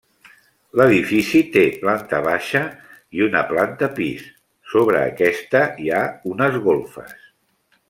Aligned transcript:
L'edifici 0.79 1.41
té 1.55 1.65
planta 1.83 2.21
baixa 2.27 2.61
i 3.19 3.23
una 3.27 3.43
planta 3.53 3.91
pis, 4.01 4.25
sobre 4.73 5.05
aquesta 5.13 5.63
hi 5.85 5.93
ha 5.99 6.03
unes 6.35 6.59
golfes. 6.69 7.17